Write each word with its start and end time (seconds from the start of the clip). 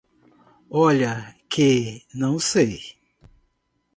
Olha 0.85 1.35
que 1.47 2.07
não 2.11 2.39
sei. 2.39 2.81